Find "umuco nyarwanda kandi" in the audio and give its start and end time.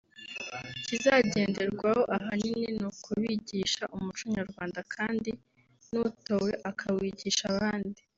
3.95-5.31